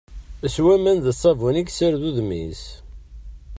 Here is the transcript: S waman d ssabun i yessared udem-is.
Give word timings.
S 0.53 0.55
waman 0.63 0.97
d 1.05 1.07
ssabun 1.13 1.55
i 1.59 1.63
yessared 1.63 2.01
udem-is. 2.09 2.63